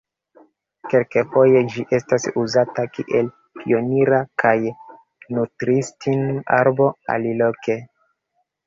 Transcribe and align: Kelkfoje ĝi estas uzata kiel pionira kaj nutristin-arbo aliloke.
Kelkfoje 0.93 1.61
ĝi 1.73 1.83
estas 1.97 2.25
uzata 2.45 2.85
kiel 2.95 3.31
pionira 3.61 4.23
kaj 4.45 4.57
nutristin-arbo 5.37 6.91
aliloke. 7.19 7.83